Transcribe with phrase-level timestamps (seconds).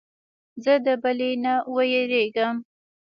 [0.63, 2.55] زه د بلې نه وېرېږم.